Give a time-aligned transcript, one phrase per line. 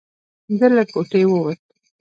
[0.59, 1.59] ده له کوټې ووت.